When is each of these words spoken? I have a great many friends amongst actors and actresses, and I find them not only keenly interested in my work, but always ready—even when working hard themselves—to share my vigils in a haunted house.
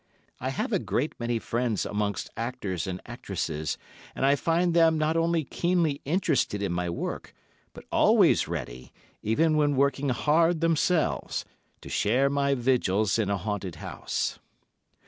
I 0.39 0.49
have 0.49 0.73
a 0.73 0.79
great 0.79 1.13
many 1.19 1.37
friends 1.37 1.85
amongst 1.85 2.31
actors 2.35 2.87
and 2.87 2.99
actresses, 3.05 3.77
and 4.15 4.25
I 4.25 4.35
find 4.35 4.73
them 4.73 4.97
not 4.97 5.15
only 5.15 5.43
keenly 5.43 6.01
interested 6.05 6.63
in 6.63 6.71
my 6.71 6.89
work, 6.89 7.35
but 7.71 7.85
always 7.91 8.47
ready—even 8.47 9.57
when 9.57 9.75
working 9.75 10.09
hard 10.09 10.59
themselves—to 10.59 11.87
share 11.89 12.31
my 12.31 12.55
vigils 12.55 13.19
in 13.19 13.29
a 13.29 13.37
haunted 13.37 13.75
house. 13.75 14.39